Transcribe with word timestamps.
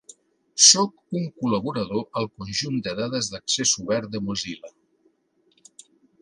Sóc 0.67 1.17
un 1.19 1.27
col·laborador 1.41 2.01
al 2.21 2.25
conjunt 2.41 2.79
de 2.87 2.95
dades 3.01 3.29
d'accés 3.35 3.75
obert 3.85 4.11
de 4.17 4.23
Mozilla. 4.31 4.73